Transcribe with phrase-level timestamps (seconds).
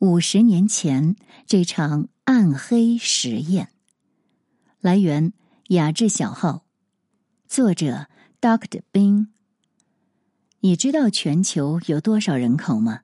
[0.00, 1.16] 五十年前
[1.46, 3.70] 这场暗黑实验。
[4.78, 5.32] 来源：
[5.68, 6.66] 雅致小号，
[7.48, 8.06] 作者
[8.38, 8.82] ：Dr.
[8.92, 9.28] Bing。
[10.60, 13.00] 你知道全球有多少人口吗？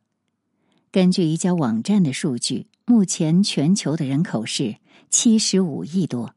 [0.91, 4.77] 根据一家网站的数据，目前全球的人口是
[5.09, 6.35] 七十五亿多。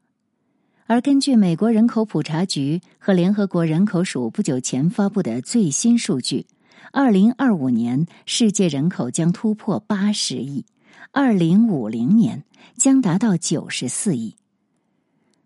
[0.86, 6.46] 而根据美国人口普查局和联合国人口署不久前发布的最新数据。
[6.92, 10.64] 二零二五年，世界人口将突破八十亿；
[11.12, 12.44] 二零五零年
[12.76, 14.36] 将达到九十四亿。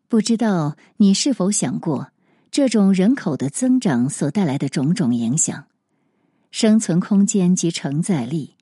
[0.09, 2.13] 不知道你是否想过，
[2.51, 5.67] 这种人口的增长所带来的种种影响：
[6.51, 8.57] 生存空间及承载力、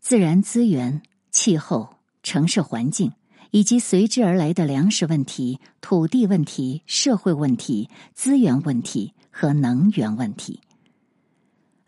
[0.00, 3.12] 自然资源、气候、城市环境，
[3.50, 10.60] 以及随之而来的粮食问题、土地问题、社会问题、资源问题和能源问题。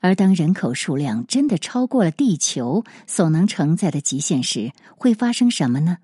[0.01, 5.99] 而当人口数量真的超过了地球所能承载的极限时，会发生什么呢？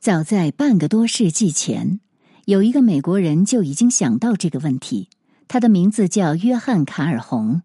[0.00, 2.00] 早在半个多世纪前，
[2.46, 5.08] 有一个美国人就已经想到这个问题。
[5.46, 7.62] 他的名字叫约翰·卡尔洪。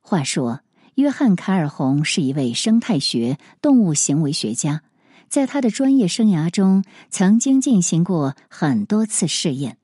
[0.00, 0.60] 话说，
[0.96, 4.82] 约翰·卡尔洪是一位生态学、动物行为学家，
[5.28, 9.78] 在他的专业生涯中，曾经进行过很多次试验。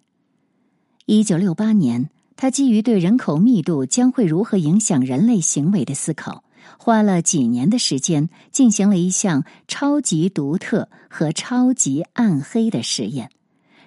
[1.07, 2.11] 一九六八年。
[2.43, 6.43] 他基于对人口密度将会如何影响人类行为的思考，
[6.77, 13.31] 花了几年的时间进行了一项超级独特和超级暗黑的实验。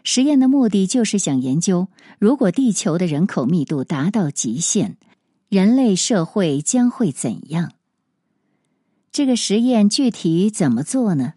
[0.05, 4.95] 实验的目的就是想研究，如果地球的人口密度达到极限，
[5.49, 7.73] 人类社会将会怎样。
[9.11, 11.33] 这个实验具体怎么做呢？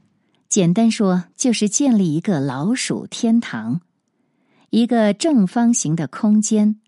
[0.48, 3.80] 简单说，就是建立一个老鼠天堂，
[4.70, 6.78] 一个正方形的空间。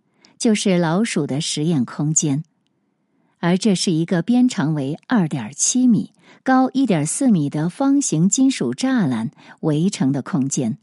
[0.41, 2.45] 就是老鼠的实验空间，
[3.41, 10.79] 而这是一个边长为二点七米、高一点四米的方形金属栅栏围成的空间。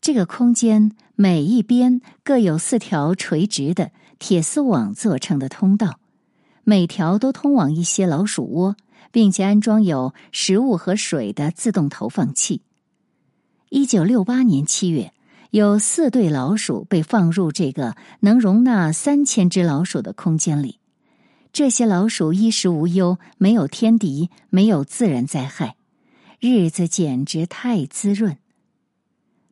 [0.00, 6.00] 这个空间每一边各有四条垂直的铁丝网做成的通道，
[6.64, 8.76] 每条都通往一些老鼠窝，
[9.12, 12.62] 并且安装有食物和水的自动投放器。
[13.68, 15.12] 一九六八年七月。
[15.56, 20.80] 有四对老鼠被放入这个能容纳三千只老鼠的空间里，
[21.50, 25.76] 这些老鼠衣食无忧，没有天敌，没有自然灾害，
[26.40, 28.36] 日子简直太滋润。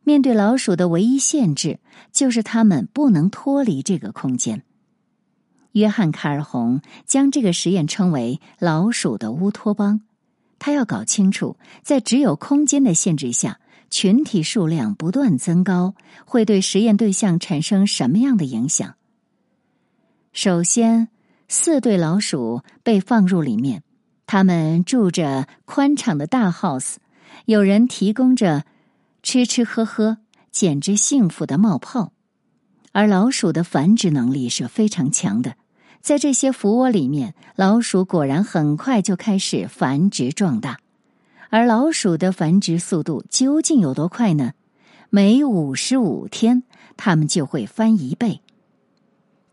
[0.03, 1.79] 面对老鼠的唯一限制，
[2.11, 4.61] 就是它们不能脱离这个空间。
[5.71, 10.01] 约翰·卡尔洪将这个实验称为“老鼠的乌托邦”，
[10.59, 13.59] 他要搞清楚，在只有空间的限制下。
[13.89, 18.95] 群体数量不断增高，会对实验对象产生什么样的影响？
[20.33, 21.07] 首先，
[21.47, 23.83] 四对老鼠被放入里面，
[24.27, 26.95] 它们住着宽敞的大 house，
[27.45, 28.65] 有人提供着
[29.23, 30.17] 吃吃喝喝，
[30.51, 32.11] 简直幸福的冒泡。
[32.91, 35.55] 而老鼠的繁殖能力是非常强的，
[36.01, 40.79] 在这些福窝里面，老鼠果然很快就开始繁殖壮大。
[41.55, 44.51] 而老鼠的繁殖速度究竟有多快呢？
[45.09, 46.63] 每五十五天，
[46.97, 48.41] 它们就会翻一倍。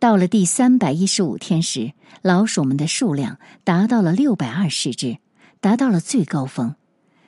[0.00, 5.18] 到了第三百一十五天时，老鼠们的数量达到了六百二十只，
[5.60, 6.74] 达到了最高峰。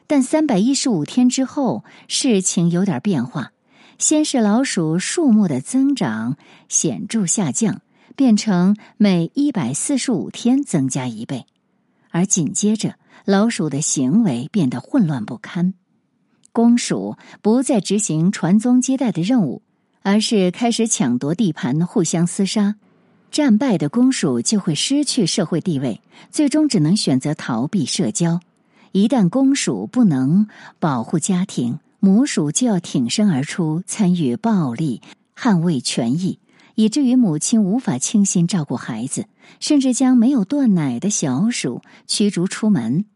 [0.09, 3.53] 但三百一十五天之后，事情有点变化。
[3.99, 6.37] 先是老鼠数目的增长
[6.69, 7.81] 显著下降，
[8.17, 11.47] 变成每一百四十五天增加一倍，
[12.11, 12.97] 而紧接着。
[13.27, 15.73] 老鼠的行为变得混乱不堪，
[16.53, 19.63] 公鼠不再执行传宗接代的任务，
[20.03, 22.77] 而是开始抢夺地盘，互相厮杀。
[23.31, 28.41] 战败的公鼠就会失去社会地位，最终只能选择逃避社交。
[28.93, 30.47] 一旦公鼠不能
[30.79, 35.01] 保护家庭，母鼠就要挺身而出，参与暴力，
[35.35, 36.39] 捍卫权益。
[36.75, 39.27] 以至于母亲无法倾心照顾孩子，
[39.61, 43.07] 甚至将没有断奶的小鼠驱逐出门。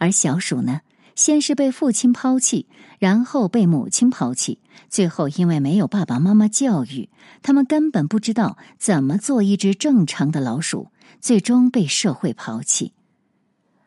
[0.00, 0.80] 而小鼠呢，
[1.14, 2.66] 先是被父亲抛弃，
[2.98, 4.58] 然后被母亲抛弃，
[4.88, 7.10] 最后因为没有爸爸妈妈教育，
[7.42, 10.88] 他们根本不知道怎么做一只正常的老鼠，
[11.20, 12.94] 最终被社会抛弃。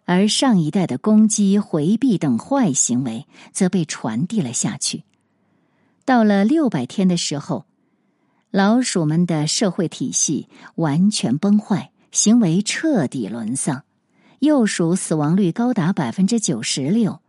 [0.06, 5.04] 而上一代的攻击、回避等坏行为则被传递了下去。
[6.06, 7.65] 到了六百天的时候。
[8.51, 13.81] 老鼠们的社会体系完全崩坏，行为彻底沦丧，
[14.44, 17.22] 幼鼠死亡率高达百分之九十六，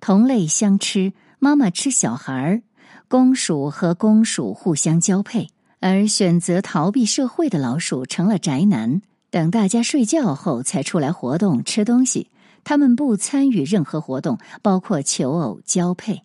[0.00, 2.62] 同类相吃，妈妈吃小孩儿，
[3.08, 5.48] 公鼠和公鼠互相交配，
[5.80, 12.30] 而选择逃避社会的老鼠成了宅男，等大家睡觉后才出来活动吃东西。
[12.64, 16.22] 他们不参与任何活动，包括求偶、交配。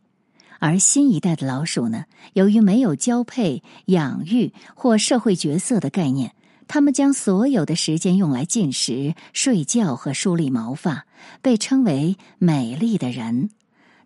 [0.60, 6.32] 而新一代的老鼠呢，由于没有交配、养育或社会角色的概念，
[6.68, 11.06] 他们将所有的时间用来进食、睡觉和梳理毛发，
[11.42, 13.50] 被称为“美丽的人”。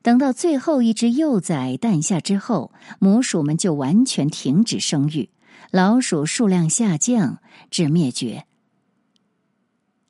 [0.03, 5.29] 等到最后一只幼崽诞下之后，母鼠们就完全停止生育，
[5.69, 8.45] 老鼠数量下降至灭绝。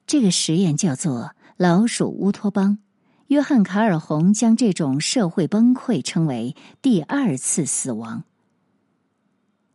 [0.07, 2.79] 这个实验叫做“老鼠乌托邦”。
[3.27, 8.25] 约翰·卡尔洪将这种社会崩溃称为“第二次死亡”。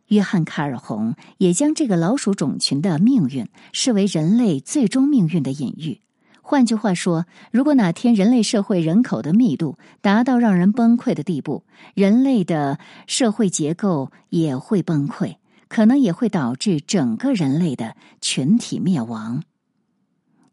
[0.07, 6.01] 约翰·卡尔洪也将这个老鼠种群的命运视为人类最终命运的隐喻。
[6.41, 15.35] 换句话说，如果哪天人类社会人口的密度达到让人崩溃的地步，人类的社会结构也会崩溃，
[15.67, 19.43] 可能也会导致整个人类的群体灭亡。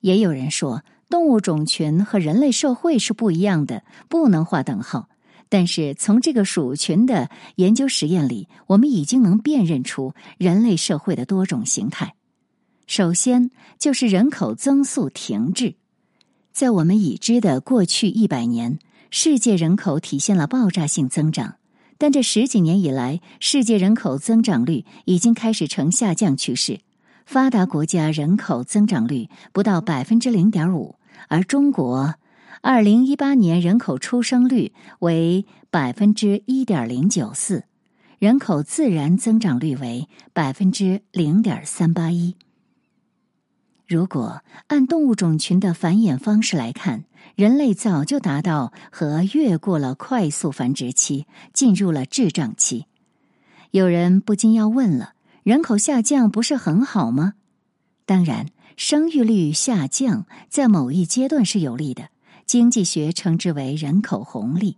[0.00, 5.08] 也有人说，动物种群和人类社会是不一样的，不能划等号。
[5.48, 12.14] 但是从这个鼠群的研究实验里，我们已经能辨认出人类社会的多种形态。
[12.86, 15.76] 首先就是人口增速停滞。
[16.52, 18.78] 在我们已知的过去一百年，
[19.10, 21.56] 世界人口体现了爆炸性增长，
[21.98, 26.80] 但这十几年以来，世界人口增长率已经开始呈下降趋势。
[27.24, 30.96] 发达国家人口增长率不到百分之零点五，
[31.28, 32.14] 而中国，
[32.66, 37.64] 二零一八年人口出生率为百分之一点零九四，
[38.18, 42.36] 人口自然增长率为百分之零点三八一。
[43.86, 52.86] 如果按动物种群的繁衍方式来看，人类早就达到和越过了快速繁殖期，进入了滞胀期。
[53.72, 55.12] 有人不禁要问了：
[55.42, 57.34] 人口下降不是很好吗？
[58.06, 58.46] 当然，
[58.78, 62.08] 生育率下降在某一阶段是有利的，
[62.46, 64.76] 经济学称之为人口红利。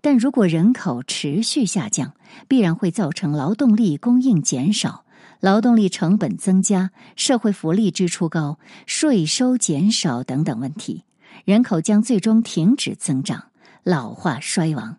[0.00, 2.14] 但如果人口持续下降，
[2.46, 5.04] 必然会造成劳动力供应减少。
[5.40, 11.04] 劳动力成本增加、社会福利支出高、税收减少等等问题，
[11.44, 13.44] 人口将最终停止增长、
[13.84, 14.96] 老化衰亡。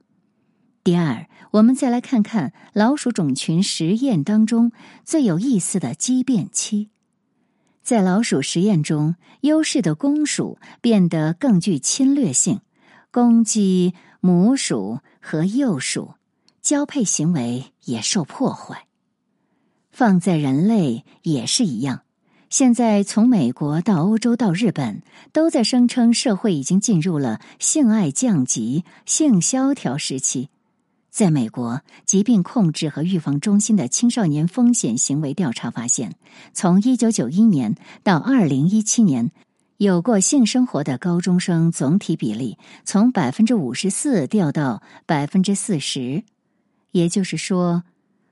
[0.81, 4.71] 第二，我们再来看看老鼠种群实验当中
[5.03, 6.89] 最有意思的畸变期。
[7.89, 12.61] 在老鼠实验中，优势的公鼠变得更具侵略性，
[13.09, 16.13] 攻击母鼠和幼鼠，
[16.61, 18.85] 交配行为也受破坏。
[19.89, 22.03] 放在人类也是一样。
[22.51, 25.01] 现在从美国到欧洲到日本，
[25.33, 30.51] 都在声称社会已经进入了性爱降级、性萧条时期。
[31.19, 36.15] 在美国疾病控制和预防中心的青少年风险行为调查发现，
[36.53, 39.29] 从一九九一年到二零一七年，
[39.75, 46.23] 有过性生活的高中生总体比例从百分之五十四掉到百分之四十，
[46.93, 47.83] 也就是说。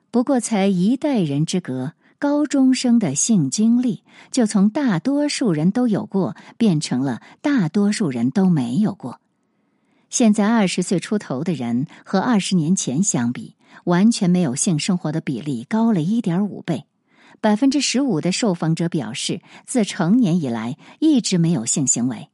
[0.09, 4.01] 不过才一代人之隔，高中生的性经历
[4.31, 9.19] 就从大多数人都有过，变成了大多数人都没有过。
[10.09, 16.85] 现在二十岁出头的人和二十年前相比，完全没有性生活的比例高了一点五倍。
[17.41, 22.29] 百分之十五的受访者表示，自成年以来一直没有性行为。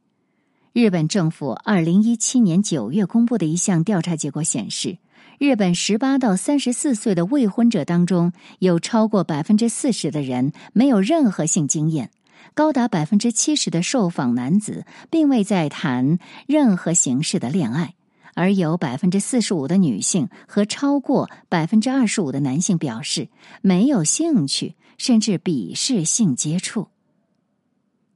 [0.71, 4.97] 日本政府二零一七年九月公布的一项调查结果显示。
[5.39, 12.11] 日本十八到三十四岁的未婚者当中，有超过百分之四十的人没有任何性经验，
[12.53, 17.95] 高达百分之七十的受访男子并未在谈任何形式的恋爱，
[18.33, 23.29] 而有百分之四十五的女性和超过百分之二十五的男性表示
[23.61, 26.89] 没有兴趣，甚至鄙视性接触。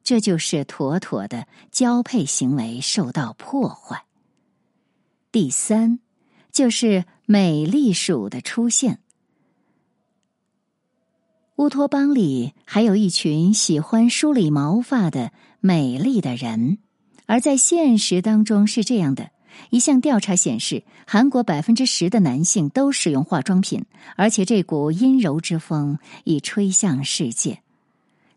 [0.04, 4.04] 这就是妥妥的交配行为受到破坏。
[5.32, 6.00] 第三。
[6.50, 9.00] 就是美丽鼠的出现。
[11.58, 16.78] 乌托邦里还有一群喜欢梳理毛发的美丽的人，
[17.26, 19.32] 而在现实当中是这样的：
[19.72, 23.86] 一项调查显示，韩国百分之十的男性都使用化妆品，
[24.16, 27.64] 而且这股阴柔之风已吹向世界，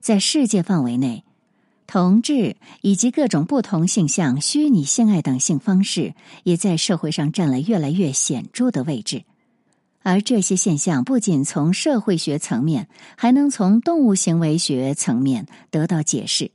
[0.01, 1.23] 在世界范围内。
[1.87, 9.25] 同志以及各种不同性向、虚拟性爱等性方式，也在社会上占了越来越显著的位置。
[10.03, 16.51] 而这些现象不仅从社会学层面，还能从动物行为学层面得到解释。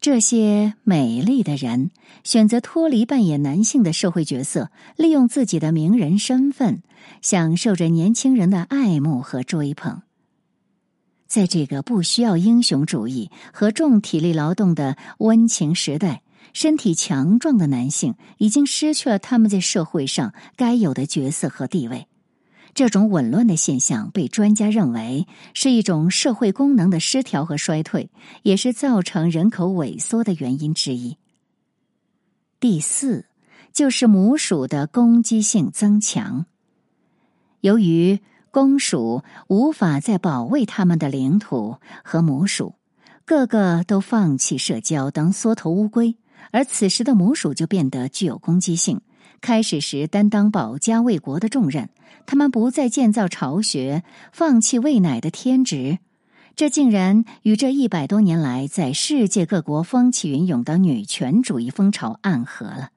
[0.00, 1.90] 这些美丽的人
[2.24, 6.82] 选择脱离扮演男性的社会角色，利用自己的名人身份，
[7.20, 10.02] 享受着年轻人的爱慕和追捧。
[11.26, 22.08] 在这个不需要英雄主义和重体力劳动的温情时代，身体强壮的男性已经失去了他们在社会上该有的角色和地位。
[22.74, 28.10] 这种紊乱的现象被专家认为是一种社会功能的失调和衰退，
[28.42, 31.16] 也是造成人口萎缩的原因之一。
[32.58, 33.26] 第四，
[33.72, 36.46] 就是母鼠的攻击性增强，
[37.60, 38.20] 由于。
[38.52, 42.74] 公鼠无法再保卫他们的领土，和母鼠
[43.24, 46.16] 个个都放弃社交，当缩头乌龟。
[46.50, 49.02] 而此时的母鼠就变得具有攻击性。
[49.40, 51.88] 开始时担当保家卫国的重任，
[52.26, 55.98] 他们不再建造巢穴，放弃喂奶的天职。
[56.56, 62.90] 这竟然与这一百多年来在世界各国风起云涌的女权主义风潮暗合了。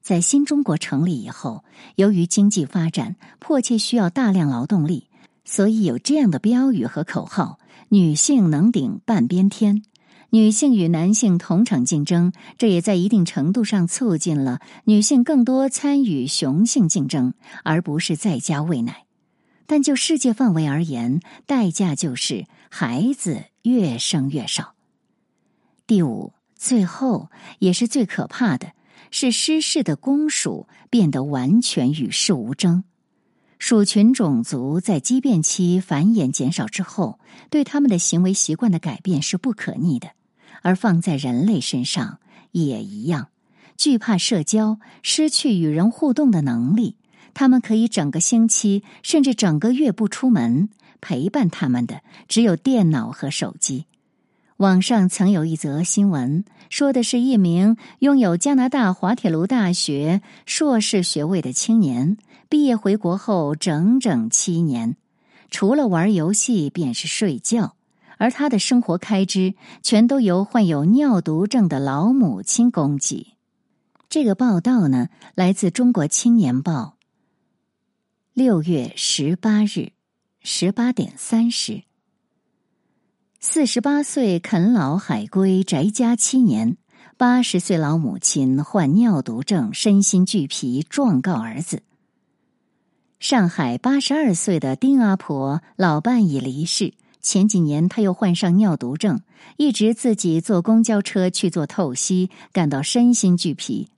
[0.00, 1.64] 在新中国成立以后，
[1.96, 5.08] 由于经济发展迫切需要大量劳动力，
[5.44, 7.58] 所以有这样的标语和口号
[7.90, 9.82] ：“女性能顶半边天，
[10.30, 19.04] 女性与男性同场竞争。”这也在一定程度上促进了女性更多参与雄性竞争，而不是在家喂奶。
[19.66, 24.74] 但就世界范围而言，代价就是孩子越生越少。
[25.86, 28.72] 第五，最后也是最可怕的。
[29.10, 32.84] 是失势的公鼠变得完全与世无争，
[33.58, 37.18] 鼠群种族在畸变期繁衍减少之后，
[37.48, 40.10] 对他们的行为习惯的改变是不可逆的，
[40.62, 42.18] 而放在人类身上
[42.52, 43.28] 也一样。
[43.76, 46.96] 惧怕社交，失去与人互动的能力，
[47.32, 50.68] 他们可以整个星期甚至整个月不出门，
[51.00, 53.86] 陪伴他们的只有电脑和手机。
[54.56, 62.16] 网上曾有一则新闻，说的是一名拥有加拿大滑铁卢大学硕士学位的青年，
[62.48, 64.96] 毕业回国后整整七年，
[65.52, 67.76] 除了玩游戏便是睡觉，
[68.18, 73.34] 而他的生活开支全都由患有尿毒症的老母亲供给。
[74.10, 76.96] 这个报道呢，来自《中国青年报》，
[78.34, 79.92] 六月十八日，
[80.40, 81.82] 十八点三十。
[83.40, 86.76] 四十八岁啃老海归宅家七年，
[87.16, 91.82] 八十岁老母亲患尿毒症，身心俱疲，状告儿子。
[93.20, 96.94] 上海八十二岁的丁阿婆老伴已离世，
[97.28, 99.20] 前几年他又患上尿毒症，
[99.58, 103.90] 一直自己坐公交车去做透析，感到身心俱疲。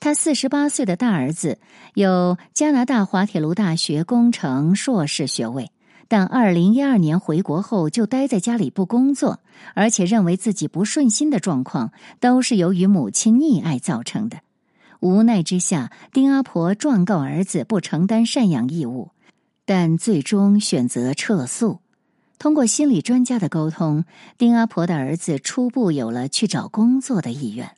[0.00, 1.58] 他四十八岁的大儿子
[1.92, 5.70] 有加拿大滑铁卢大学工程硕士学位。
[6.08, 9.40] 但二零一二年回国后就待在家里不工作，
[9.74, 14.38] 而且认为自己不顺心的状况都是由于母亲溺爱造成的。
[15.00, 19.10] 无奈之下，丁阿婆状告儿子不承担赡养义务，
[19.66, 21.80] 但最终选择撤诉。
[22.38, 24.04] 通过心理专家的沟通，
[24.36, 27.74] 丁阿婆的儿子初步有了去找工作的意愿。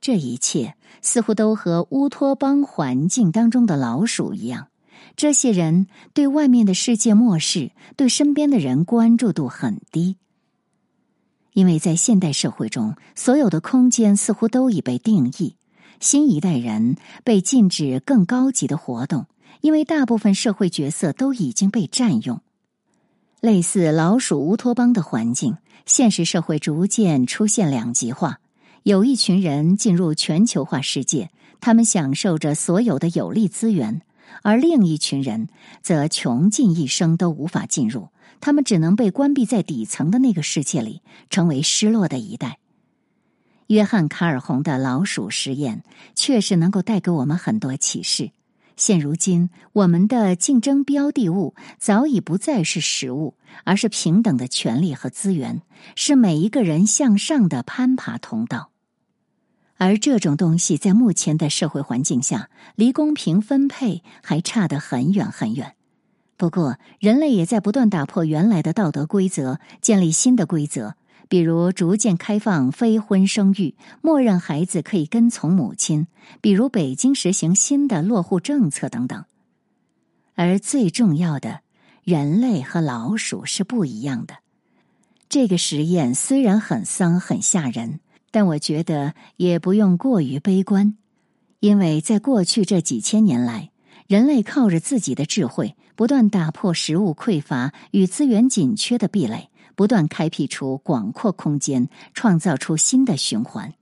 [0.00, 4.68] 这一切似乎都和乌托邦环境当中的老鼠一样。
[5.16, 10.16] 这些人对外面的世界漠视，对身边的人关注度很低。
[11.52, 15.56] 因为在现代社会中，所有的空间似乎都已被定义，
[16.00, 19.26] 新一代人被禁止更高级的活动，
[19.62, 22.42] 因为大部分社会角色都已经被占用。
[23.40, 28.40] 类似老鼠乌托邦的环境，现实社会逐渐出现两极化，
[28.82, 34.00] 有一群人进入全球化世界，他们享受着所有的有利资源。
[34.42, 35.48] 而另一群人
[35.82, 38.08] 则穷尽一生都无法进入，
[38.40, 42.58] 他们只能被关闭在底层的那个世界里，成为失落的一代。
[43.66, 48.30] 约翰·卡尔洪的老鼠实验确实能够带给我们很多启示。
[48.76, 55.62] 现如今，我们的竞争标的物早已不再是食物，而是平等的权利和资源，
[55.94, 58.70] 是每一个人向上的攀爬通道。
[59.78, 65.74] 而这种东西在目前的社会环境下，离公平分配还差得很远很远。
[66.36, 70.96] 不过，人类也在不断打破原来的道德规则，建立新的规则，
[71.28, 76.06] 比如逐渐开放非婚生育，默认孩子可以跟从母亲；
[76.40, 79.24] 比如北京实行新的落户政策等等。
[80.34, 81.60] 而最重要的，
[82.04, 84.36] 人类和老鼠是不一样的。
[85.28, 88.00] 这个实验虽然很丧、很吓人。
[88.32, 90.98] 但我觉得也不用过于悲观，
[91.60, 93.70] 因为在过去这几千年来，
[94.08, 103.72] 人类靠着自己的智慧，不断打破食物匮乏与资源紧缺的壁垒，不断开辟出广阔空间，创造出新的循环。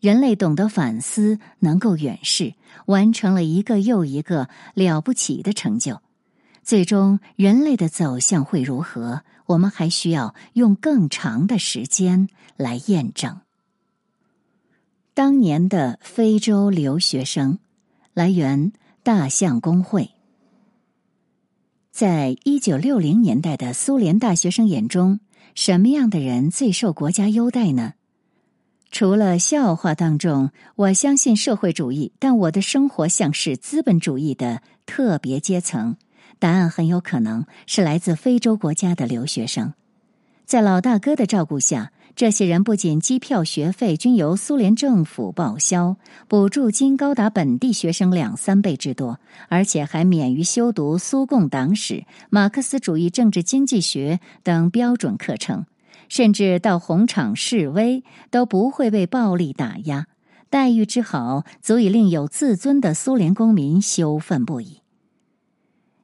[0.00, 2.54] 人类懂得反思，能够远视，
[2.86, 6.00] 完成了一个又一个了不起的成就。
[6.62, 9.22] 最终人类的走向会如何？
[9.46, 13.40] 我们还需要用更长的时间来验证。
[15.12, 17.58] 当年的非洲留学生，
[18.14, 18.72] 来源
[19.02, 20.12] 大象公会。
[21.92, 25.20] 在一九六零年代的苏联大学生眼中，
[25.54, 27.92] 什么样的人最受国家优待呢？
[28.90, 35.98] 除了笑话当中，我相信社会主义，但我的生活像是资本主义的特别阶层。
[36.38, 39.74] 答案很有可能是来自非洲国家的留学生，
[40.46, 45.96] 在老大哥的照顾下，这些人不仅机票、学费均由苏联政府报销，
[46.28, 55.64] 补助金高达本地学生两三倍之多，而且还免于修读苏共党史、马克思主义政治经济学等标准课程，
[56.08, 60.06] 甚至到红场示威都不会被暴力打压，
[60.50, 64.82] 待遇之好，足以令有自尊的苏联公民羞愤不已。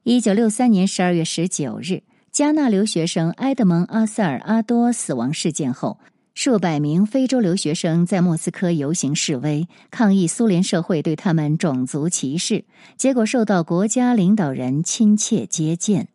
[0.04, 5.99] 一九六三年十二月十九日，加纳留学生埃德蒙·阿塞尔阿多死亡事件后，
[6.35, 12.64] 数百名非洲留学生在莫斯科游行示威，抗议苏联社会对他们种族歧视，
[12.97, 16.08] 结果受到国家领导人亲切接见。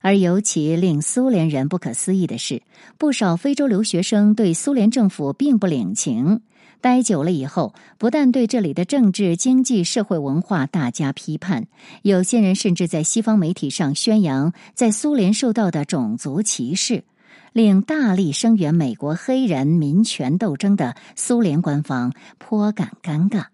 [0.00, 2.62] 而尤其令苏联人不可思议的是，
[2.96, 6.42] 不少非洲留学生对苏联政府并不领情。
[6.80, 11.66] 待久了以后，不但对这里的政治、经济、社会、文化大加批判，
[12.02, 17.04] 有些人甚至在西方媒体上宣扬在苏联受到的种族歧视，
[17.52, 23.46] 令大力声援美国黑人民权斗争的苏联官方颇感尴尬。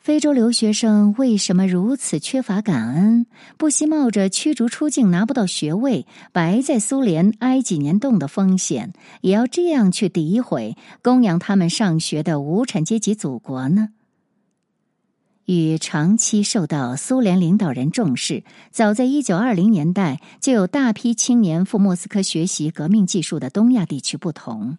[0.00, 3.26] 非洲留学生为什么如此缺乏感恩？
[3.58, 13.90] 不惜冒着驱逐出境、拿不到学位、白在苏联挨几年冻的风险，也要这样去诋毁供养他们上学的无产阶级祖国呢？
[15.44, 24.78] 与长期受到苏联领导人重视，早在一九二零年代就有大批青年赴莫斯科学习革命技术的东亚地区不同，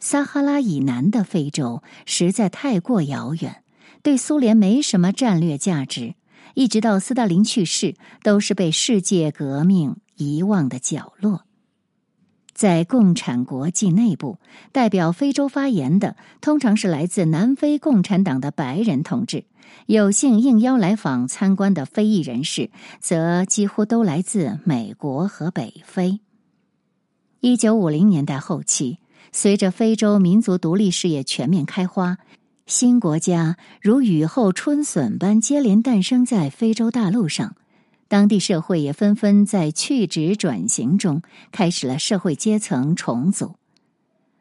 [0.00, 3.62] 撒哈拉以南的非洲实在太过遥远。
[4.02, 6.14] 对苏联没什么战略价值，
[6.54, 11.42] 一直到斯大林去世，都是被世界革命遗忘的角落。
[12.52, 14.38] 在共产国际内部，
[14.72, 19.44] 代表非洲发言的通常是来自南非共产党的白人同志；
[19.86, 26.18] 有幸应邀来访参观的非裔人士，则几乎都来自美国和北非。
[27.40, 28.98] 一九五零年代后期，
[29.30, 32.18] 随着非洲民族独立事业全面开花。
[32.68, 37.56] 新国家如雨后春笋般接连诞生在非洲大陆上，
[38.08, 43.54] 当地社会也纷纷在去职转型中开始了社会阶层重组。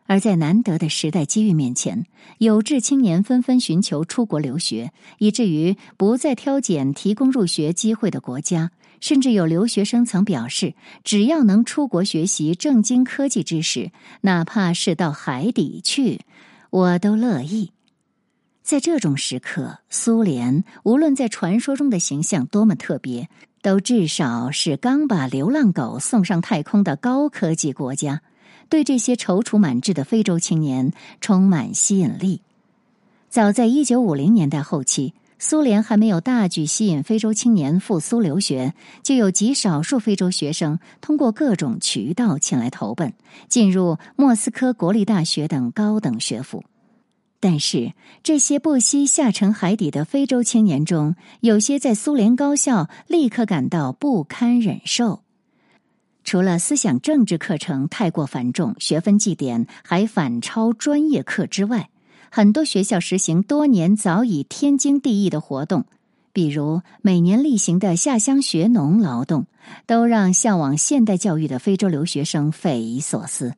[0.07, 2.05] 而在难得的时代机遇面前，
[2.37, 10.73] 有志青年纷纷寻求出国留学，以至于不再挑拣提供入学机会的国家，甚至有留学生曾表示，
[11.05, 16.19] 只要能出国学习正经科技知识，哪怕是到海底去，
[16.69, 17.71] 我都乐意。
[18.67, 23.29] 在这种时刻，苏联无论在传说中的形象多么特别，
[23.61, 28.21] 都至少是刚把流浪狗送上太空的高科技国家，
[28.67, 32.41] 对这些踌躇满志的非洲青年充满吸引力。
[33.29, 43.13] 早在一九五零年代后期，苏联还没有大举吸引非洲青年赴苏留学，就有极少数非洲学生通过各种渠道前来投奔，
[43.47, 46.65] 进入莫斯科国立大学等高等学府。
[47.39, 55.21] 但是，这些不惜下沉海底的非洲青年中，有些在苏联高校立刻感到不堪忍受。
[56.23, 61.89] 除了思想政治课程太过繁重，学分绩点还反超专业课之外，
[62.31, 65.85] 很多学校实行多年早已天经地义的活动，
[66.33, 69.45] 比如每年例行的下乡学农劳动，
[69.85, 73.53] 都让向往现代教育的非洲留学生匪夷所思。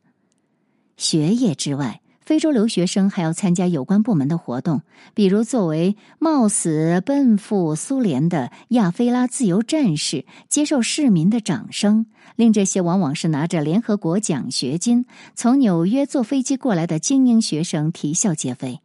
[0.98, 2.02] 学业之外。
[2.30, 4.82] 非洲留学生还要参加有关部门的活动，
[5.14, 18.78] 比如作为冒死奔赴苏联的亚非拉自由战士，接受市民的掌声，令这些往往是拿着联合国奖学金从纽约坐飞机过来的精英学生啼笑皆非。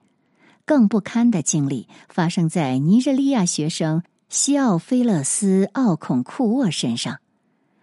[0.66, 7.20] 更不堪的经历发生在尼日利亚学生西奥菲勒斯·奥孔库沃身上。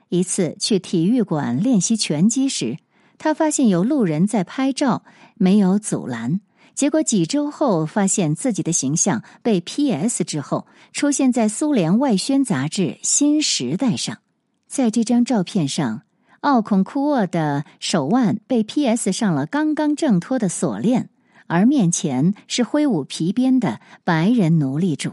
[0.08, 2.78] 一次去体育馆练习拳击时。
[3.18, 6.40] 他发现有路人在拍照，没有阻拦。
[6.74, 10.24] 结果几周后，发现自己的形象被 P.S.
[10.24, 14.18] 之后，出现在苏联外宣杂志《新时代》上。
[14.66, 16.02] 在这张照片上，
[16.40, 19.12] 奥孔库沃的手腕被 P.S.
[19.12, 21.10] 上了刚刚挣脱的锁链，
[21.46, 25.12] 而面前是挥舞皮鞭的白人奴隶主。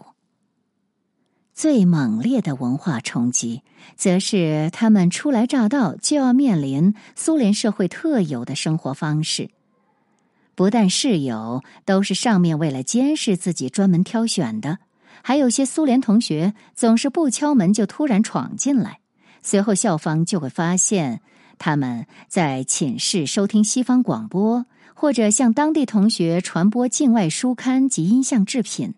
[1.59, 3.63] 最猛烈的文化冲击，
[3.97, 9.49] 则是他们初来乍到就要面临苏联社会特有的生活方式。
[10.55, 14.77] 不但室友都是上面为了监视自己专门挑选的，
[15.21, 18.99] 还有些苏联同学总是不敲门就突然闯进来。
[19.41, 21.19] 随后校方就会发现
[21.57, 28.93] 他们在寝室收听西方广播，或者向当地同学传播境外书刊及音像制品。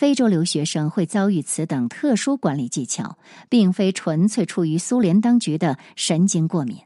[0.00, 3.18] 非洲留学生会遭遇此等特殊管理技巧，
[3.50, 6.78] 并非纯粹出于苏联当局的神经过敏。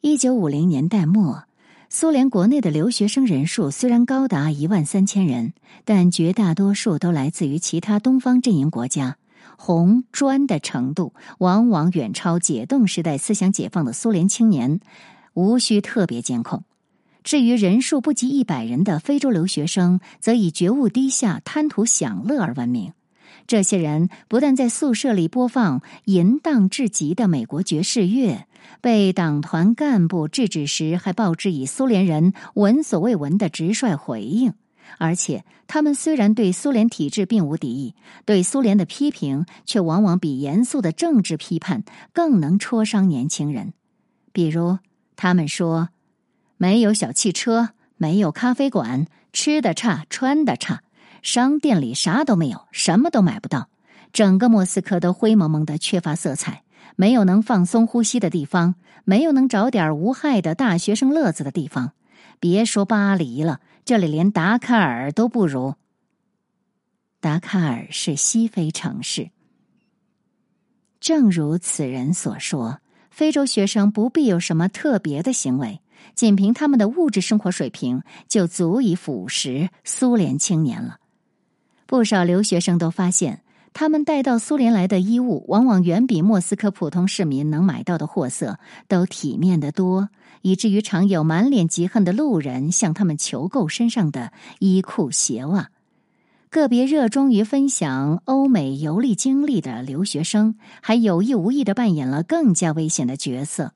[0.00, 1.44] 一九五零年代末。
[1.88, 5.52] 苏联国内的留学生人数虽然高达一万三千人，
[5.84, 9.16] 但绝大多数都来自于其他东方阵营国家，
[9.56, 14.80] 红专的程度往往远超解冻时代思想解放的苏联青年，
[15.34, 16.64] 无需特别监控。
[17.24, 22.92] 至于人数不及一百人的非洲留学生，则以觉悟低下、贪图享乐而闻名。
[23.46, 28.46] 这些人不但在宿舍里播放淫荡至极的美国爵士乐。
[28.80, 34.54] 被党团干部制止时，还报之以苏联人闻所未闻的直率回应。
[34.98, 43.72] 而且，他们虽然对苏联体制并无敌意，对苏联的批评却往往比严肃的政治批判更能戳伤年轻人。
[44.32, 44.78] 比如，
[45.16, 45.88] 他们说
[46.64, 50.80] ：“没有小汽车，没有咖啡馆，吃的差，穿的差，
[51.20, 53.68] 商店里啥都没有，什么都买不到，
[54.14, 56.62] 整个莫斯科都灰蒙蒙的，缺乏色彩。”
[56.96, 61.92] 没有能放松呼吸的地方，没有能找点无害的大学生乐子的地方。
[62.40, 65.74] 别说巴黎了，这里连达喀尔都不如。
[67.20, 69.28] 达喀尔是西非城市。
[70.98, 75.80] 正如此人所说，非洲学生不必有什么特别的行为，
[76.14, 80.98] 仅凭他们的物质生活水平就足以腐蚀苏联青年了。
[81.86, 83.40] 不少留学生都发现。
[83.76, 90.10] 他们带到苏联来的衣物，往往远比莫斯科普通市民能买到的货色都体面得多，
[90.42, 95.70] 以至于常有满脸嫉恨的路人向他们求购身上的衣裤鞋袜。
[96.50, 103.72] 个别热衷于分享欧美游历经历的留学生，还有意无意的扮演了更加危险的角色。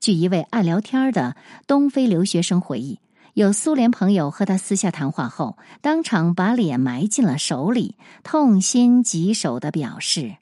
[0.00, 1.36] 据一位爱聊天的
[1.66, 3.00] 东非留学生回忆。
[3.34, 10.36] 有苏联朋友和他私下谈话后，当场把脸埋进了手里，痛心疾首的表示：“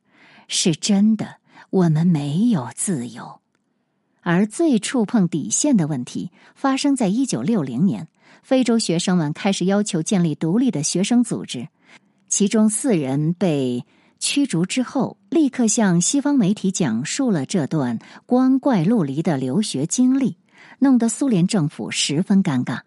[0.47, 1.39] 是真的，
[1.71, 3.41] 我们没有自由。”
[4.23, 8.07] 而最触碰底线的问题发生在一九六零年，
[8.45, 11.67] 非洲学生们开始要求建立独立的学生组织，
[12.29, 13.85] 其中四人被
[14.19, 20.37] 驱逐之后，立刻向西方媒体讲述了这段光怪陆离的留学经历。
[20.81, 22.81] 弄得苏联政府十分尴尬。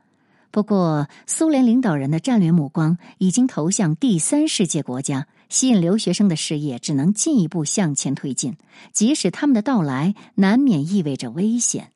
[0.50, 8.58] 不过，苏联领导人的战略目光已经投向第三世界国家，吸引留学生的事业只能进一步向前推进，
[8.91, 11.91] 即使他们的到来难免意味着危险。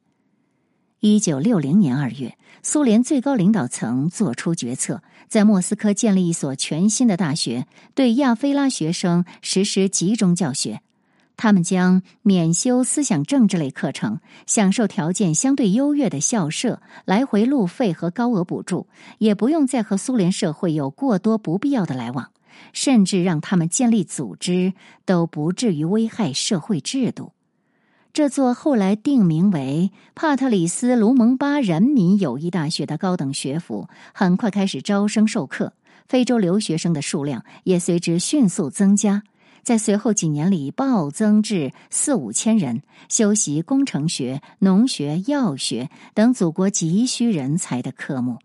[1.01, 10.81] 一九六零年二月，苏联最高领导层做出决策，在莫斯科建立一所全新的大学，对亚非拉学生实施集中教学。
[11.37, 22.31] 他们将免修思想政治类课程，享受条件相对优越的校舍、来回路费和高额补助，也不用再和苏联社会有过多不必要的来往，
[22.71, 24.71] 甚至让他们建立组织
[25.03, 27.33] 都不至于危害社会制度。
[28.15, 35.73] 这座后来定名为帕特里斯·卢蒙巴人民友谊大学的高等学府，很快开始招生授课，
[36.07, 39.23] 非洲留学生的数量也随之迅速增加。
[39.63, 48.37] 在随后几年里，暴增至四五千人，修习工程学、农学、药学等祖国急需人才的科目。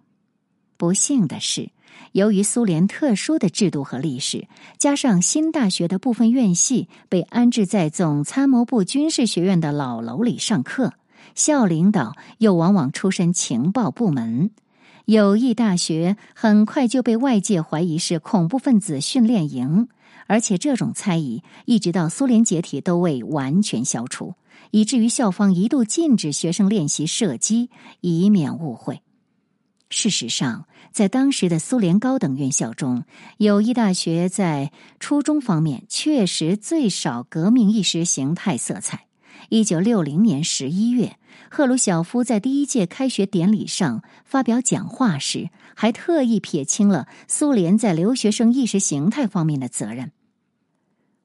[0.76, 1.70] 不幸的是，
[2.12, 10.94] 由于苏联特殊的制度和历史，加上新大学的部分院系被安置在总参谋部军事学院的老楼里上课，
[11.34, 14.50] 校领导又往往出身情报部门，
[15.04, 19.88] 友谊大学很快就被外界怀疑是恐怖分子训练营。
[20.26, 24.34] 而且这种猜疑一直到苏联解体都未完全消除，
[24.70, 27.68] 以至于校方一度禁止学生练习射击，
[28.00, 29.02] 以免误会。
[29.90, 33.04] 事实上，在当时的苏联高等院校中，
[33.38, 39.06] 友谊大学在初中方面确实最少革命意识形态色彩。
[39.48, 41.16] 一九六零年十一月，
[41.50, 50.12] 赫鲁晓夫在第一届开学典礼上发表讲话时，还特意撇清了苏联在留学生意识形态方面的责任。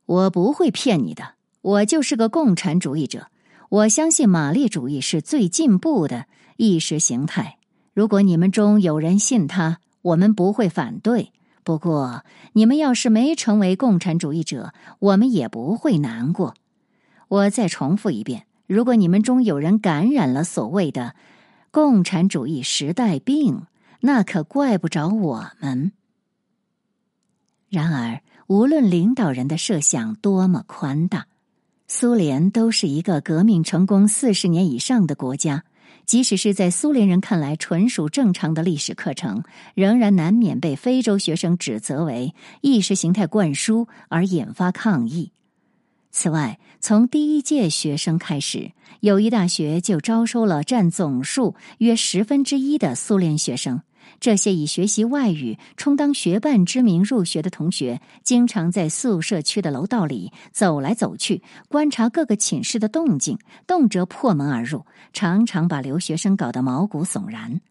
[0.08, 3.28] 我不会骗你的，我就是个共产主义者。
[3.70, 6.26] 我相信马列主义是最进步的
[6.58, 7.55] 意识形态。
[7.96, 11.32] 如果你们中有人信他，我们不会反对。
[11.64, 16.56] 不过，你们要是没成为共产主义者，我们也不会难过。
[17.30, 21.16] 我再重复一遍：如果你们中有人感染了所谓的
[21.72, 23.64] 共产主义时代病，
[24.02, 25.94] 那可怪不着我们。
[27.70, 31.28] 然而，无论领导人的设想多么宽大，
[31.88, 35.64] 苏联都是一个革命成功四十年以上的国家。
[36.06, 45.32] 即使是在苏联人看来纯属正常的历史课程，仍然难免被非洲学生指责为意识形态灌输而引发抗议。
[46.12, 53.82] 此外，从第一届学生开始，友谊大学就招收了占总数约十分之一的苏联学生。
[54.20, 63.38] 这些以学习外语充当学伴之名入学的同学，经常在宿舍区的楼道里走来走去，观察各个寝室的动静，
[63.68, 67.62] 动辄破门而入，常常把留学生搞得毛骨悚然。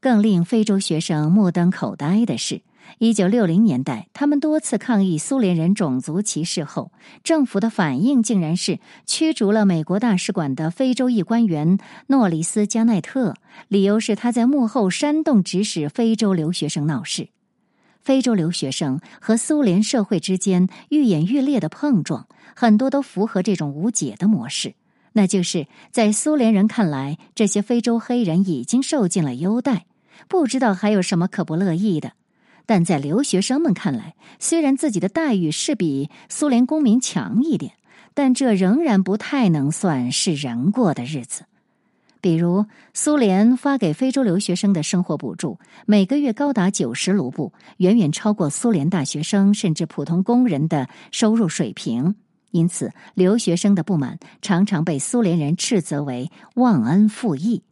[0.00, 2.62] 更令非洲学生目瞪口呆的是。
[2.98, 6.92] 一九六零年代，他们多次抗议苏联人种族歧视后，
[7.24, 13.34] 政府的反应竟然是驱逐了美国大使馆的非洲裔官员诺里斯·加奈特，
[13.68, 17.28] 理由是他在幕后煽动指使非洲留学生闹事。
[18.00, 24.74] 非洲留学生和苏联社会之间愈演愈烈的碰撞，很多都符合这种无解的模式，
[25.12, 29.86] 那就是在苏联人看来，这些非洲黑人已经受尽了优待，
[30.28, 32.12] 不知道还有什么可不乐意的。
[32.66, 37.72] 但在留学生们看来，虽然自己的待遇是比苏联公民强一点，
[38.14, 41.44] 但这仍然不太能算是人过的日子。
[42.20, 52.14] 比如，苏联发给非洲留学生的生活补助，每个月高达九十卢布，远远超过苏联大学生甚至普通工人的收入水平。
[52.52, 57.64] 因此，留学生的不满常常被苏联人斥责为忘恩负义。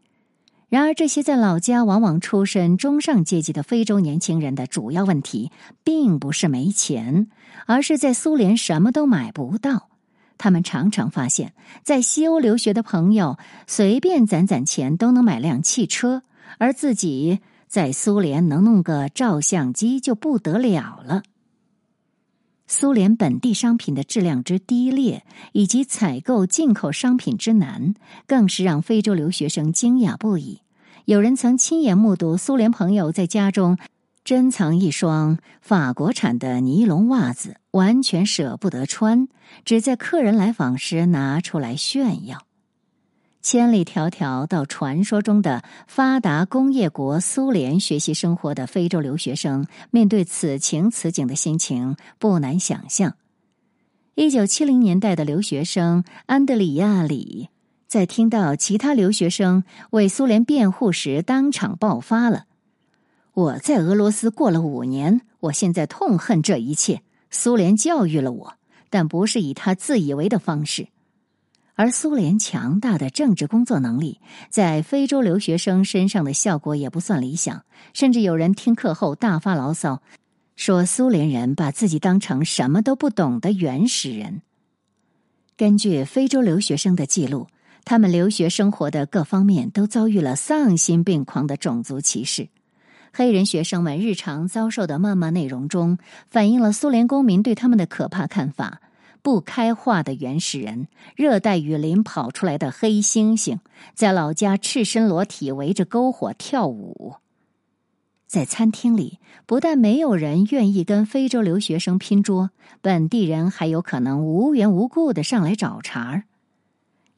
[0.71, 5.51] 然而，这些在老家往往出身中上阶级的非洲年轻人的主要问题，
[5.83, 7.27] 并不是没钱，
[7.67, 9.89] 而是在苏联什么都买不到。
[10.39, 16.23] 他们常常发现，在西欧留学的朋友随便攒攒钱都能买辆汽车，
[16.59, 21.25] 而自己在苏联能弄个照相机就不得了了。
[22.73, 27.95] 苏联本地商品的质量之低劣，以及采购进口商品之难，
[28.29, 30.61] 更是让非洲留学生惊讶不已。
[31.05, 33.77] 有人曾亲眼目睹苏联朋友在家中
[34.23, 39.27] 珍藏一双法国产的尼龙袜子，完全舍不得穿，
[39.65, 42.47] 只在客人来访时拿出来炫耀。
[43.43, 53.15] 千里迢迢到传说中的发达工业国苏联学习生活的非洲留学生，面对此情此景的心情不难想象。
[54.15, 57.49] 一九七零年代的留学生安德里亚里，
[57.89, 62.45] 在听到其他留学生为苏联辩护时，当场爆发了
[63.33, 67.01] ：“我在俄罗斯过了五年，我现在痛恨这一切。
[67.31, 68.55] 苏联教育了我，
[68.91, 70.89] 但不是以他自以为的方式。”
[71.81, 77.65] 而苏联强大的政治工作能力，在非洲留学生身上的效果也不算理想，
[77.95, 80.03] 甚至有人听课后大发牢骚，
[80.57, 84.43] 说苏联人把自己当成什么都不懂的原始人。
[85.57, 87.47] 根据非洲留学生的记录，
[87.87, 92.51] 他们留学生活的各方面都遭遇了丧心病狂的种族歧视。
[93.11, 95.97] 黑人学生们日常遭受的谩骂内容中，
[96.29, 98.83] 反映了苏联公民对他们的可怕看法。
[99.23, 103.59] 不开化的原始人，热带雨林跑出来的黑猩猩，
[103.95, 107.15] 在老家赤身裸体围着篝火跳舞。
[108.27, 116.23] 在餐厅里，不但没有人愿意跟非洲留学生拼桌，本地人还有可能无缘无故的上来找茬儿。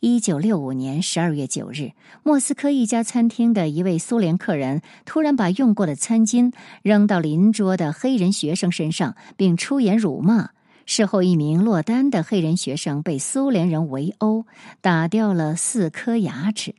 [0.01, 1.93] 一九六五年十二月九日，
[2.25, 10.51] 莫斯科一家餐厅的一位苏联客人突然把用过的餐巾扔到邻桌的黑人学生身上，并出言辱骂。
[10.85, 14.47] 事后，一名落单的黑人学生被苏联人围殴，
[14.81, 16.75] 打掉了四颗牙齿。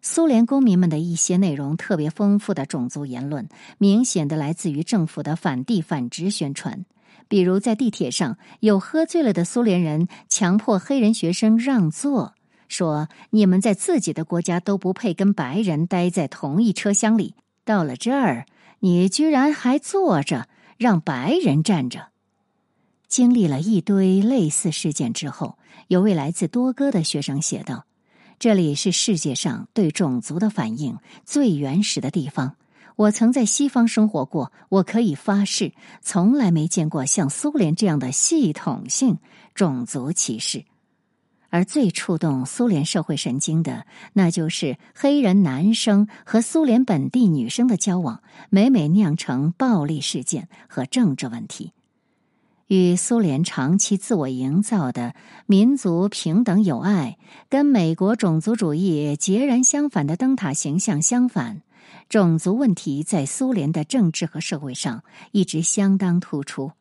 [0.00, 6.84] 苏联公民们的一些内容特别丰富的种族言论，明显的来自于政府的反帝反殖宣传。
[7.28, 12.34] 比如，在地铁上有喝醉了的苏联人强迫黑人学生让座，
[12.68, 18.44] 说：“你们在自己的国家都不配跟白人待在同一车厢里，到了这儿，
[18.80, 22.08] 你居然还坐着，让白人站着。”
[23.12, 27.84] 经历了一堆类似事件之后，有位来自多哥的学生写道
[28.40, 32.56] ：“这里是世界上对种族的反应最原始的地方。
[32.96, 39.18] 我曾在西方生活过，我可以发誓，从来没见过像苏联这样的系统性
[39.54, 40.64] 种族歧视。
[41.50, 51.72] 而最触动苏联社会神经的，那就是黑人男生和苏联本地女生的交往，每每酿成暴力事件和政治问题。
[52.72, 57.18] 与苏联长期自我营造的民族平等友爱，
[57.50, 61.60] 跟美国种族主义截然相反的灯塔形象相反，
[62.08, 66.72] 种族问题在苏联的政治和社会上一直相当突出。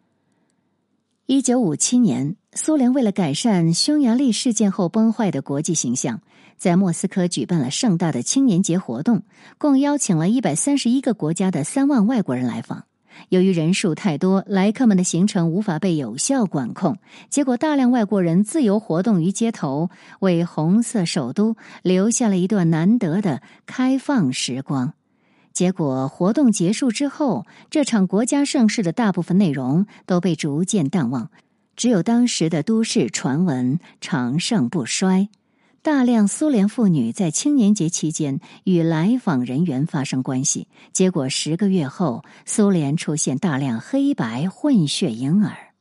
[1.25, 6.21] 一九五七年，苏联为了改善匈牙利事件后崩坏的国际形象，
[6.56, 9.23] 在莫斯科举办了盛大的青年节活动，
[9.58, 12.86] 共邀请了一百三十一个国家的三万外国人来访。
[13.30, 16.97] 由于人数太多，来客们的行程无法被有效管控，
[17.30, 24.93] 结果大量外国人自由活动于街头，为红色首都留下了一段难得的开放时光。
[25.54, 31.30] 结果活动结束之后，这场国家盛世的大部分内容都被逐渐淡忘，
[31.76, 35.28] 只有当时的都市传闻长盛不衰。
[35.84, 45.74] 大量苏联妇女在青年节期间与来访人员发生关系，结果十个月后，苏联出现大量黑白混血婴儿。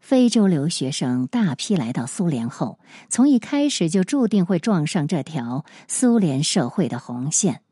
[0.00, 7.62] 非洲留学生大批来到苏联后，从一开始就注定会撞上这条苏联社会的红线。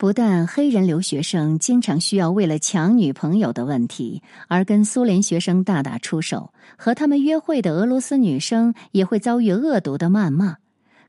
[0.00, 10.56] 不但黑人留学生经常需要为了抢女朋友的问题而跟苏联学生大打出手，和他们约会的俄罗斯女生也会遭遇恶毒的谩骂。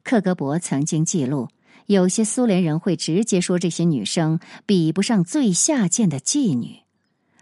[0.04, 1.48] 克格勃曾经记录，
[1.86, 6.80] 有些苏联人会直接说这些女生比不上最下贱的妓女，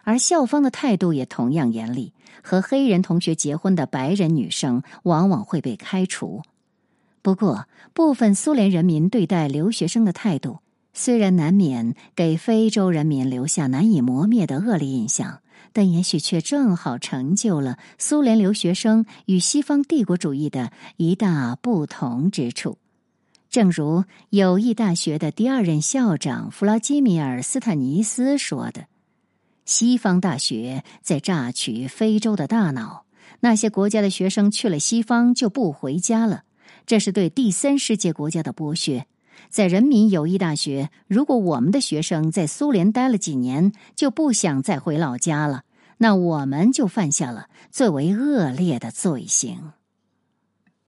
[0.04, 2.14] 而校方的态度也同样严厉。
[2.44, 6.44] 和黑人同学结婚的白人女生往往会被开除。
[7.24, 10.60] 不过，部分苏联人民对待留学生的态度。
[10.94, 22.78] 虽然难免给非洲人民留下难以磨灭的恶劣印象，但也许却正好成就了苏联留学生与西方帝国主义的一大不同之处。
[23.50, 28.86] 正如友谊大学的第二任校长弗拉基米尔·斯坦尼斯说的
[29.66, 33.06] ：“西方大学在榨取非洲的大脑，
[33.40, 36.44] 那些国家的学生去了西方就不回家了，
[36.86, 39.06] 这是对第三世界国家的剥削。”
[39.50, 45.64] 在人民友谊大学，如果我们的学生在苏联待了几年就不想再回老家了，
[45.98, 49.74] 那我们就犯下了最为恶劣的罪行。